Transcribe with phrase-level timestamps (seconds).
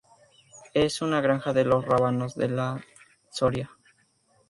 [0.73, 2.83] Es una granja de los Rábanos, de la de
[3.29, 3.69] Soria.